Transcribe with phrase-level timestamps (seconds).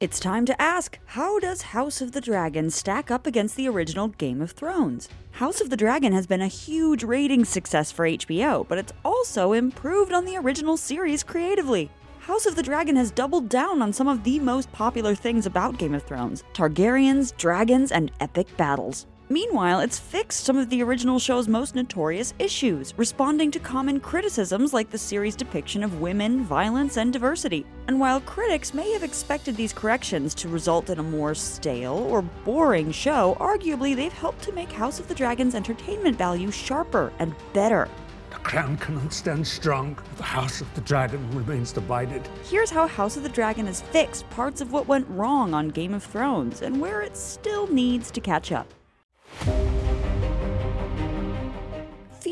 [0.00, 4.08] It's time to ask how does House of the Dragon stack up against the original
[4.08, 5.10] Game of Thrones?
[5.32, 9.52] House of the Dragon has been a huge ratings success for HBO, but it's also
[9.52, 11.90] improved on the original series creatively.
[12.20, 15.76] House of the Dragon has doubled down on some of the most popular things about
[15.76, 19.06] Game of Thrones Targaryens, dragons, and epic battles.
[19.32, 24.74] Meanwhile, it's fixed some of the original show's most notorious issues, responding to common criticisms
[24.74, 27.64] like the series' depiction of women, violence, and diversity.
[27.86, 32.22] And while critics may have expected these corrections to result in a more stale or
[32.22, 37.32] boring show, arguably they've helped to make House of the Dragon's entertainment value sharper and
[37.52, 37.88] better.
[38.30, 39.96] The crown cannot stand strong.
[40.16, 42.28] The House of the Dragon remains divided.
[42.48, 45.94] Here's how House of the Dragon has fixed parts of what went wrong on Game
[45.94, 48.66] of Thrones and where it still needs to catch up.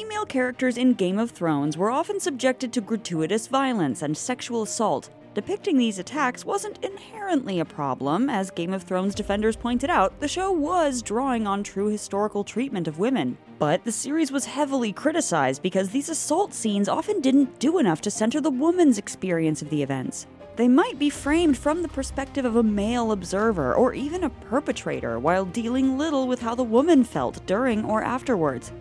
[0.08, 5.10] Female characters in Game of Thrones were often subjected to gratuitous violence and sexual assault.
[5.34, 10.26] Depicting these attacks wasn't inherently a problem, as Game of Thrones defenders pointed out, the
[10.26, 13.36] show was drawing on true historical treatment of women.
[13.58, 18.10] But the series was heavily criticized because these assault scenes often didn't do enough to
[18.10, 20.26] center the woman's experience of the events.
[20.56, 25.18] They might be framed from the perspective of a male observer or even a perpetrator,
[25.20, 28.72] while dealing little with how the woman felt during or afterwards.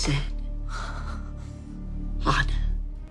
[0.00, 0.16] Said.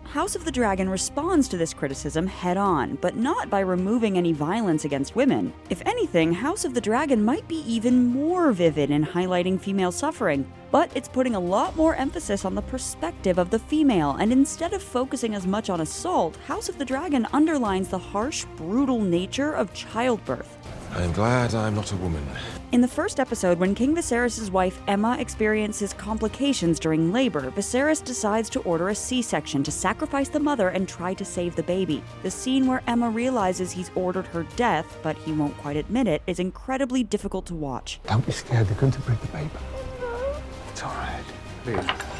[0.05, 4.33] House of the Dragon responds to this criticism head on, but not by removing any
[4.33, 5.53] violence against women.
[5.69, 10.51] If anything, House of the Dragon might be even more vivid in highlighting female suffering,
[10.71, 14.73] but it's putting a lot more emphasis on the perspective of the female, and instead
[14.73, 19.53] of focusing as much on assault, House of the Dragon underlines the harsh, brutal nature
[19.53, 20.57] of childbirth.
[20.91, 22.25] I'm glad I'm not a woman.
[22.71, 28.49] In the first episode, when King Viserys' wife Aemma experiences complications during labor, Viserys decides
[28.51, 32.03] to order a C section to sacrifice the mother and try to save the baby.
[32.23, 36.21] The scene where Aemma realizes he's ordered her death, but he won't quite admit it,
[36.27, 37.99] is incredibly difficult to watch.
[38.07, 38.67] Don't be scared.
[38.67, 39.59] They're going to break the paper.
[40.71, 41.23] It's all right.
[41.63, 42.18] Please.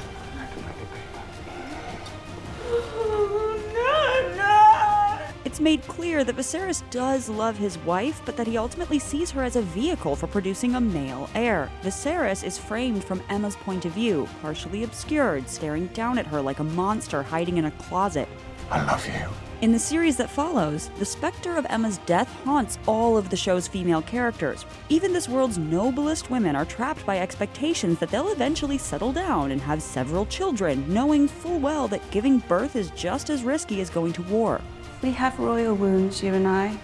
[5.49, 9.41] It's made clear that Viserys does love his wife, but that he ultimately sees her
[9.41, 11.71] as a vehicle for producing a male heir.
[11.81, 16.59] Viserys is framed from Aemma's point of view, partially obscured, staring down at her like
[16.59, 18.29] a monster hiding in a closet.
[18.69, 19.27] I love you.
[19.61, 23.67] In the series that follows, the specter of Aemma's death haunts all of the show's
[23.67, 24.65] female characters.
[24.89, 29.61] Even this world's noblest women are trapped by expectations that they'll eventually settle down and
[29.61, 34.13] have several children, knowing full well that giving birth is just as risky as going
[34.13, 34.61] to war.
[35.01, 36.77] We have royal wounds, you and I.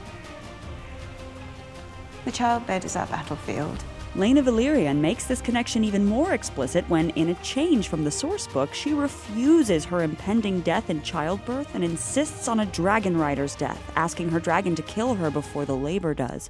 [2.24, 3.84] The childbed is our battlefield.
[4.16, 8.48] Laena Velaryon makes this connection even more explicit when, in a change from the source
[8.48, 13.92] book, she refuses her impending death in childbirth and insists on a dragon rider's death,
[13.98, 16.50] asking her dragon to kill her before the labor does.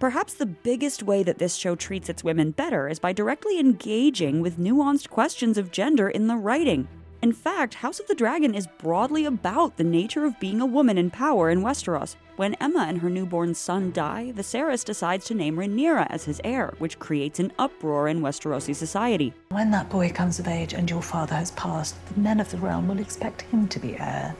[0.00, 4.40] Perhaps the biggest way that this show treats its women better is by directly engaging
[4.40, 6.88] with nuanced questions of gender in the writing.
[7.22, 10.96] In fact, House of the Dragon is broadly about the nature of being a woman
[10.96, 12.16] in power in Westeros.
[12.36, 16.72] When Aemma and her newborn son die, Viserys decides to name Rhaenyra as his heir,
[16.78, 19.34] which creates an uproar in Westerosi society.
[19.50, 22.56] When that boy comes of age and your father has passed, the men of the
[22.56, 24.34] realm will expect him to be heir,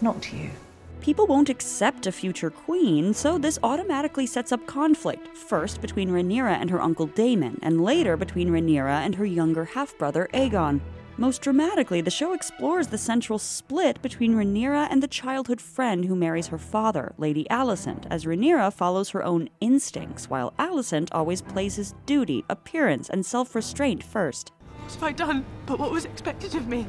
[0.00, 0.50] not you.
[1.00, 6.60] People won't accept a future queen, so this automatically sets up conflict, first between Rhaenyra
[6.60, 10.80] and her uncle Daemon, and later between Rhaenyra and her younger half-brother Aegon.
[11.20, 16.14] Most dramatically, the show explores the central split between Rhaenyra and the childhood friend who
[16.14, 21.96] marries her father, Lady Alicent, as Rhaenyra follows her own instincts, while Alicent always places
[22.06, 24.52] duty, appearance, and self-restraint first.
[24.84, 26.86] What have I done but what was expected of me?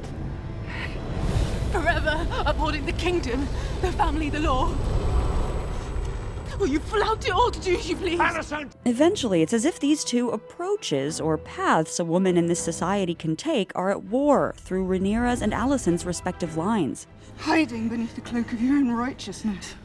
[1.71, 3.47] Forever upholding the kingdom,
[3.81, 4.67] the family, the law.
[6.59, 8.19] Will you flout it all to do you please?
[8.19, 8.71] Alicent!
[8.85, 13.37] Eventually, it's as if these two approaches or paths a woman in this society can
[13.37, 17.07] take are at war through Rhaenyra's and Alicent's respective lines.
[17.37, 19.75] hiding beneath the cloak of your own righteousness.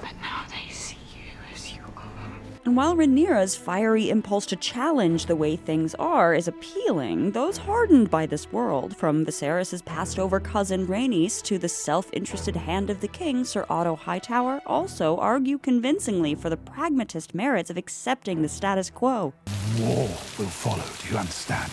[0.00, 2.02] But now they see you as you are.
[2.64, 8.08] And while Rhaenyra's fiery impulse to challenge the way things are is appealing, those hardened
[8.08, 13.42] by this world, from Viserys' passed-over cousin Rhaenys to the self-interested hand of the king,
[13.44, 19.32] Sir Otto Hightower, also argue convincingly for the pragmatist merits of accepting the status quo.
[19.80, 20.06] War
[20.38, 21.72] will follow, do you understand?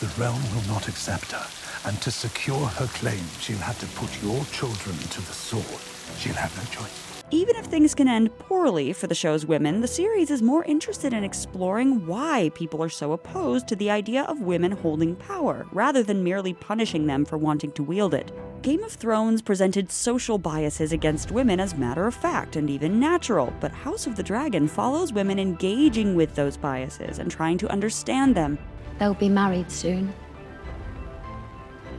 [0.00, 4.22] The realm will not accept her, and to secure her claim, she'll have to put
[4.22, 5.80] your children to the sword.
[6.18, 7.05] She'll have no choice.
[7.32, 11.12] Even if things can end poorly for the show's women, the series is more interested
[11.12, 16.04] in exploring why people are so opposed to the idea of women holding power, rather
[16.04, 18.30] than merely punishing them for wanting to wield it.
[18.62, 23.52] Game of Thrones presented social biases against women as matter of fact and even natural,
[23.58, 28.36] but House of the Dragon follows women engaging with those biases and trying to understand
[28.36, 28.56] them.
[29.00, 30.14] They'll be married soon.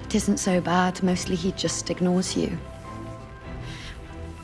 [0.06, 2.58] It isn't so bad, mostly he just ignores you.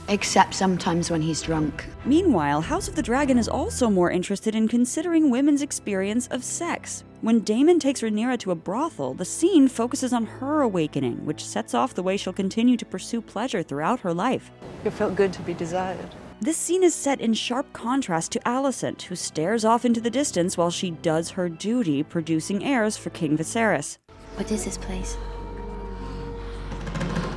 [0.09, 1.85] Except sometimes when he's drunk.
[2.03, 7.05] Meanwhile, House of the Dragon is also more interested in considering women's experience of sex.
[7.21, 11.73] When Daemon takes Rhaenyra to a brothel, the scene focuses on her awakening, which sets
[11.73, 14.51] off the way she'll continue to pursue pleasure throughout her life.
[14.83, 16.13] It felt good to be desired.
[16.41, 20.57] This scene is set in sharp contrast to Alicent, who stares off into the distance
[20.57, 23.99] while she does her duty producing heirs for King Viserys.
[24.35, 25.15] What is this place?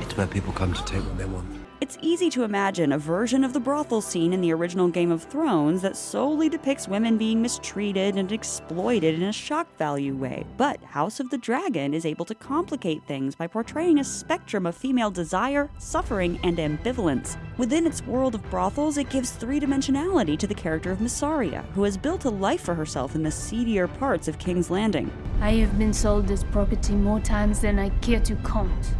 [0.01, 1.56] It's where people come to take what they want.
[1.79, 5.21] It's easy to imagine a version of the brothel scene in the original Game of
[5.21, 10.43] Thrones that solely depicts women being mistreated and exploited in a shock value way.
[10.57, 14.75] But House of the Dragon is able to complicate things by portraying a spectrum of
[14.75, 17.37] female desire, suffering, and ambivalence.
[17.57, 21.83] Within its world of brothels, it gives three dimensionality to the character of Mysaria, who
[21.83, 25.11] has built a life for herself in the seedier parts of King's Landing.
[25.41, 28.95] I have been sold as property more times than I care to count.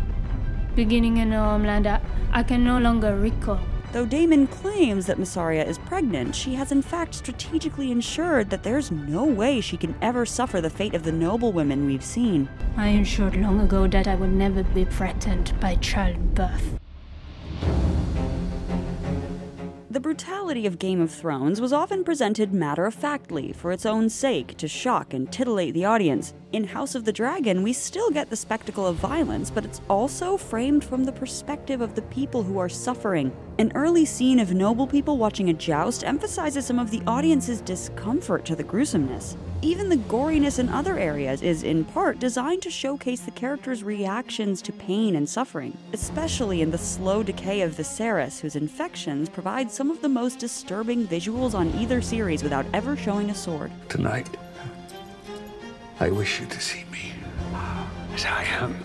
[0.78, 2.00] Beginning in um, homeland I,
[2.32, 3.60] I can no longer recall.
[3.94, 8.92] Though Daemon claims that Mysaria is pregnant, she has in fact strategically ensured that there's
[8.92, 12.48] no way she can ever suffer the fate of the noble women we've seen.
[12.76, 16.78] I ensured long ago that I would never be threatened by childbirth.
[19.90, 24.10] The brutality of Game of Thrones was often presented matter of factly for its own
[24.10, 26.36] sake to shock and titillate the audience.
[26.54, 30.38] In House of the Dragon, we still get the spectacle of violence, but it's also
[30.38, 33.36] framed from the perspective of the people who are suffering.
[33.60, 38.46] An early scene of noble people watching a joust emphasizes some of the audience's discomfort
[38.46, 39.36] to the gruesomeness.
[39.62, 44.62] Even the goriness in other areas is, in part, designed to showcase the characters' reactions
[44.62, 49.92] to pain and suffering, especially in the slow decay of Viserys, whose infections provide some
[49.92, 53.70] of the most disturbing visuals on either series without ever showing a sword.
[53.90, 54.30] Tonight,
[56.00, 57.14] I wish you to see me
[58.14, 58.76] as I am.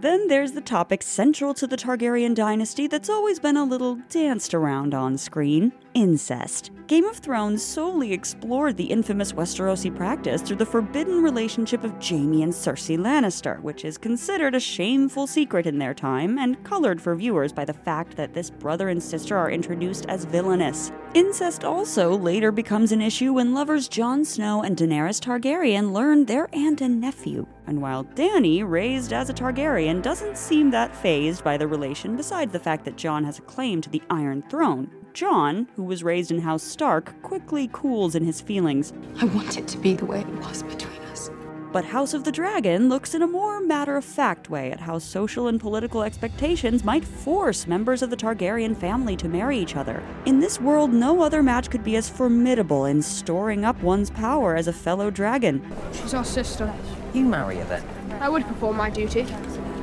[0.00, 4.54] Then there's the topic central to the Targaryen dynasty that's always been a little danced
[4.54, 6.70] around on screen incest.
[6.86, 12.44] Game of Thrones solely explored the infamous Westerosi practice through the forbidden relationship of Jaime
[12.44, 17.14] and Cersei Lannister, which is considered a shameful secret in their time and colored for
[17.16, 20.92] viewers by the fact that this brother and sister are introduced as villainous.
[21.14, 26.48] Incest also later becomes an issue when lovers Jon Snow and Daenerys Targaryen learn they're
[26.54, 27.46] aunt and nephew.
[27.66, 32.52] And while Dany, raised as a Targaryen, doesn't seem that phased by the relation, besides
[32.52, 36.30] the fact that Jon has a claim to the Iron Throne, Jon, who was raised
[36.30, 38.92] in House Stark, quickly cools in his feelings.
[39.20, 41.28] I want it to be the way it was between us.
[41.72, 45.00] But House of the Dragon looks in a more matter of fact way at how
[45.00, 50.04] social and political expectations might force members of the Targaryen family to marry each other.
[50.24, 54.54] In this world, no other match could be as formidable in storing up one's power
[54.54, 55.68] as a fellow dragon.
[55.94, 56.72] She's our sister.
[57.12, 58.22] You marry her then.
[58.22, 59.26] I would perform my duty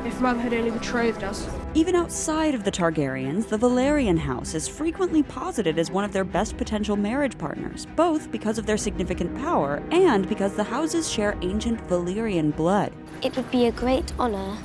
[0.06, 1.50] if Mother had only betrothed us.
[1.74, 6.24] Even outside of the Targaryens, the Velaryon house is frequently posited as one of their
[6.24, 11.38] best potential marriage partners, both because of their significant power and because the houses share
[11.42, 12.94] ancient Valyrian blood.
[13.24, 14.57] It would be a great honor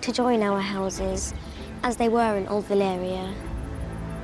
[0.00, 1.34] to join our houses
[1.82, 3.34] as they were in Old Valyria.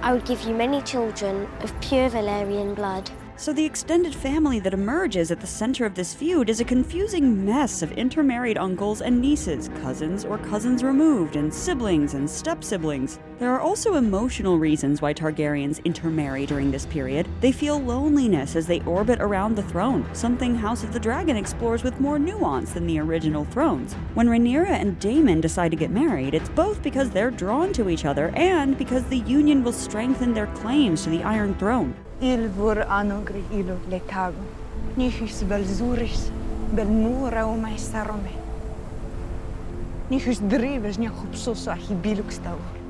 [0.03, 3.11] I would give you many children of pure Valyrian blood.
[3.37, 7.45] So the extended family that emerges at the center of this feud is a confusing
[7.45, 13.19] mess of intermarried uncles and nieces, cousins or cousins removed, and siblings and step-siblings.
[13.41, 17.29] There are also emotional reasons why Targaryens intermarry during this period.
[17.41, 21.83] They feel loneliness as they orbit around the throne, something House of the Dragon explores
[21.83, 23.95] with more nuance than the original thrones.
[24.15, 28.05] When Rhaenyra and Daemon decide to get married, it's both because they're drawn to each
[28.05, 31.97] other and because the union will strengthen their claims to the Iron Throne.
[32.21, 34.45] Il vor anogri ilo letago.
[34.97, 36.31] Nihis bel zuris,
[36.73, 38.37] bel mura o maestarome.
[40.11, 42.84] Nihis drives nia hupsoso ahi biluk stavor.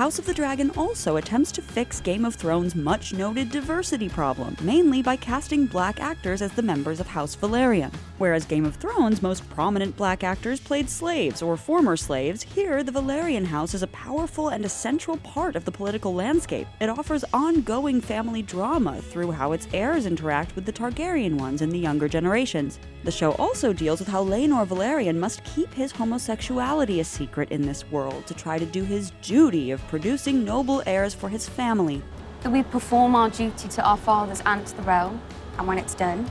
[0.00, 4.56] House of the Dragon also attempts to fix Game of Thrones' much noted diversity problem,
[4.62, 7.92] mainly by casting black actors as the members of House Velaryon.
[8.16, 12.92] Whereas Game of Thrones' most prominent black actors played slaves or former slaves, here the
[12.92, 16.66] Velaryon House is a powerful and essential part of the political landscape.
[16.80, 21.68] It offers ongoing family drama through how its heirs interact with the Targaryen ones in
[21.68, 22.78] the younger generations.
[23.04, 27.62] The show also deals with how Laenor Velaryon must keep his homosexuality a secret in
[27.62, 32.00] this world to try to do his duty of producing noble heirs for his family.
[32.42, 35.20] That we perform our duty to our fathers and to the realm,
[35.58, 36.30] and when it's done,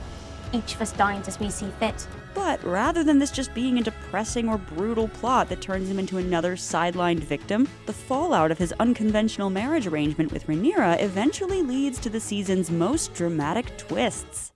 [0.54, 2.06] each of us dying as we see fit.
[2.34, 6.16] But rather than this just being a depressing or brutal plot that turns him into
[6.16, 12.08] another sidelined victim, the fallout of his unconventional marriage arrangement with Rhaenyra eventually leads to
[12.08, 14.52] the season's most dramatic twists.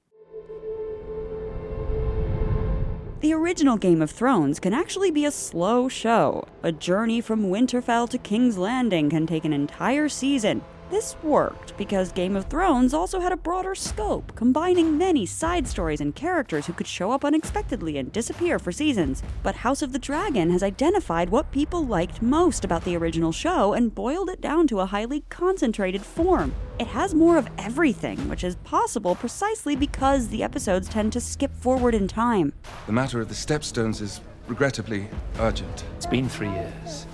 [3.25, 6.45] The original Game of Thrones can actually be a slow show.
[6.63, 12.13] A journey from Winterfell to King's Landing can take an entire season, this worked because
[12.13, 16.73] Game of Thrones also had a broader scope, combining many side stories and characters who
[16.73, 19.23] could show up unexpectedly and disappear for seasons.
[19.43, 23.73] But House of the Dragon has identified what people liked most about the original show
[23.73, 26.55] and boiled it down to a highly concentrated form.
[26.79, 31.55] It has more of everything, which is possible precisely because the episodes tend to skip
[31.57, 32.53] forward in time.
[32.87, 35.85] The matter of the Stepstones is regrettably urgent.
[35.97, 37.07] It's been three years.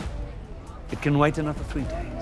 [0.91, 2.20] It can wait another three days.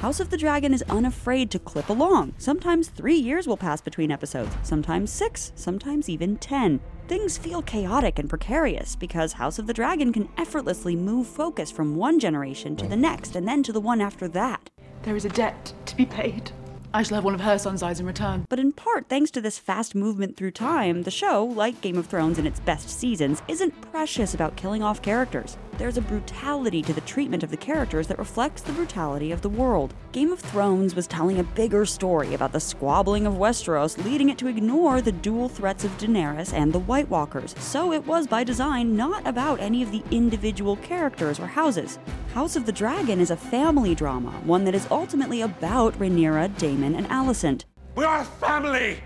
[0.00, 2.32] House of the Dragon is unafraid to clip along.
[2.38, 6.80] Sometimes three years will pass between episodes, sometimes six, sometimes even ten.
[7.06, 11.96] Things feel chaotic and precarious because House of the Dragon can effortlessly move focus from
[11.96, 14.70] one generation to the next and then to the one after that.
[15.02, 16.50] There is a debt to be paid.
[16.94, 18.46] I shall have one of her son's eyes in return.
[18.48, 22.06] But in part, thanks to this fast movement through time, the show, like Game of
[22.06, 25.58] Thrones in its best seasons, isn't precious about killing off characters.
[25.80, 29.48] There's a brutality to the treatment of the characters that reflects the brutality of the
[29.48, 29.94] world.
[30.12, 34.36] Game of Thrones was telling a bigger story about the squabbling of Westeros, leading it
[34.36, 37.54] to ignore the dual threats of Daenerys and the White Walkers.
[37.60, 41.98] So it was by design not about any of the individual characters or houses.
[42.34, 46.94] House of the Dragon is a family drama, one that is ultimately about Rhaenyra, Daemon,
[46.94, 47.64] and Alicent.
[47.94, 49.02] We are a family!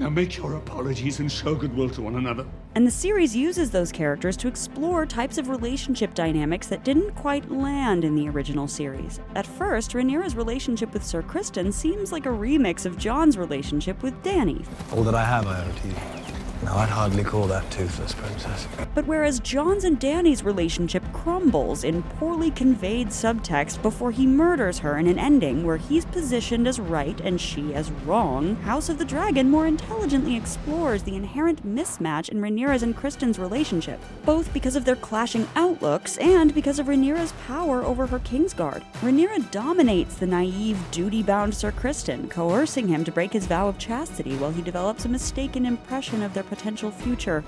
[0.00, 2.46] Now make your apologies and show goodwill to one another.
[2.76, 7.50] And the series uses those characters to explore types of relationship dynamics that didn't quite
[7.50, 9.18] land in the original series.
[9.34, 14.14] At first, Rhaenyra's relationship with Sir Criston seems like a remix of Jon's relationship with
[14.22, 14.64] Dany.
[14.92, 16.29] All that I have, I owe to you.
[16.62, 18.68] No, I'd hardly call that toothless, Princess.
[18.94, 24.98] But whereas Jon's and Dany's relationship crumbles in poorly conveyed subtext before he murders her
[24.98, 29.06] in an ending where he's positioned as right and she as wrong, House of the
[29.06, 34.84] Dragon more intelligently explores the inherent mismatch in Rhaenyra's and Criston's relationship, both because of
[34.84, 38.84] their clashing outlooks and because of Rhaenyra's power over her Kingsguard.
[39.00, 44.36] Rhaenyra dominates the naive, duty-bound Sir Criston, coercing him to break his vow of chastity
[44.36, 47.42] while he develops a mistaken impression of their potential future.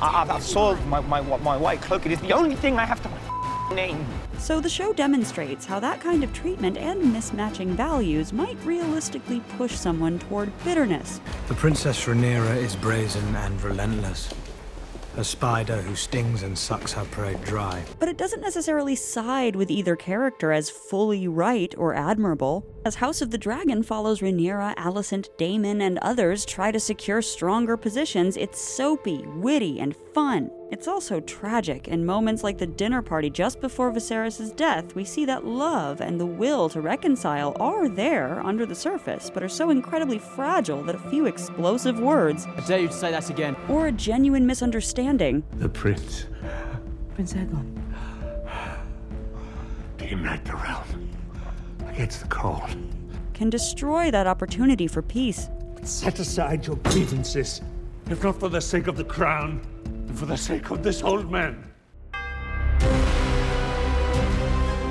[0.00, 2.06] Ah, ah, I, have soiled my, my, my white cloak.
[2.06, 3.10] It is the only thing I have to
[3.74, 4.06] name.
[4.38, 9.74] So the show demonstrates how that kind of treatment and mismatching values might realistically push
[9.74, 11.20] someone toward bitterness.
[11.48, 14.32] The Princess Rhaenyra is brazen and relentless
[15.16, 17.82] a spider who stings and sucks her prey dry.
[17.98, 22.64] But it doesn't necessarily side with either character as fully right or admirable.
[22.84, 27.76] As House of the Dragon follows Rhaenyra, Alicent, Daemon, and others try to secure stronger
[27.76, 30.50] positions, it's soapy, witty, and fun.
[30.68, 31.86] It's also tragic.
[31.86, 36.18] In moments like the dinner party just before Viserys' death, we see that love and
[36.18, 40.96] the will to reconcile are there under the surface, but are so incredibly fragile that
[40.96, 42.46] a few explosive words.
[42.56, 43.54] I dare you to say that again.
[43.68, 45.44] Or a genuine misunderstanding.
[45.52, 46.26] The prince.
[47.14, 47.80] Prince Aegon.
[49.98, 51.10] To unite the realm
[51.86, 52.76] against the cold.
[53.34, 55.48] Can destroy that opportunity for peace.
[55.84, 57.60] Set aside your grievances,
[58.10, 59.60] if not for the sake of the crown
[60.16, 61.70] for the sake of this old man.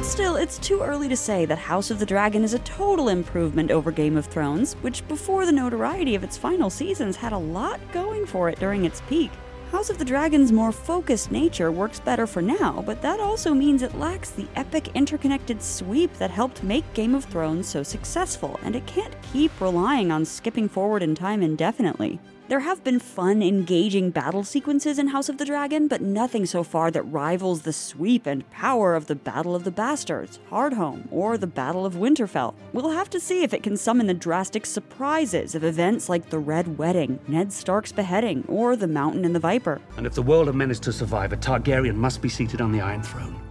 [0.03, 3.71] Still, it's too early to say that House of the Dragon is a total improvement
[3.71, 7.79] over Game of Thrones, which before the notoriety of its final seasons had a lot
[7.91, 9.31] going for it during its peak.
[9.71, 13.81] House of the Dragon's more focused nature works better for now, but that also means
[13.81, 18.75] it lacks the epic interconnected sweep that helped make Game of Thrones so successful, and
[18.75, 22.19] it can't keep relying on skipping forward in time indefinitely.
[22.47, 26.61] There have been fun, engaging battle sequences in House of the Dragon, but nothing so
[26.61, 31.39] far that rivals the sweep and power of the Battle of the Bastards, Hardhome, or
[31.39, 32.53] the Battle of Winterfell.
[32.71, 36.37] We'll have to see if it can summon the drastic surprises of events like the
[36.37, 39.81] Red Wedding, Ned Stark's beheading, or the Mountain and the Viper.
[39.97, 42.71] And if the world of men is to survive, a Targaryen must be seated on
[42.71, 43.44] the Iron Throne.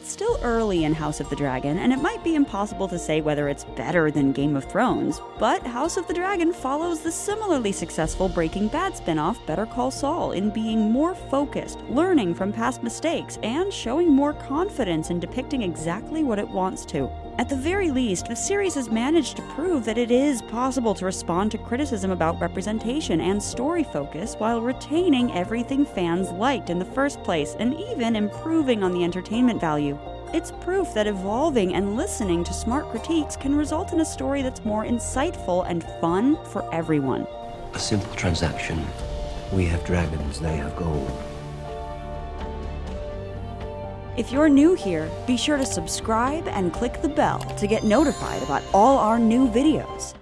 [0.00, 3.20] It's still early in House of the Dragon, and it might be impossible to say
[3.20, 7.72] whether it's better than Game of Thrones, but House of the Dragon follows the similarly
[7.72, 12.82] successful Breaking Bad spin off Better Call Saul in being more focused, learning from past
[12.82, 17.10] mistakes, and showing more confidence in depicting exactly what it wants to.
[17.38, 21.04] At the very least, the series has managed to prove that it is possible to
[21.04, 26.84] respond to criticism about representation and story focus while retaining everything fans liked in the
[26.84, 29.96] first place and even improving on the entertainment value.
[30.34, 34.64] It's proof that evolving and listening to smart critiques can result in a story that's
[34.64, 37.24] more insightful and fun for everyone.
[37.72, 38.84] A simple transaction
[39.52, 41.27] We have dragons, they have gold.
[44.18, 48.42] If you're new here, be sure to subscribe and click the bell to get notified
[48.42, 50.17] about all our new videos.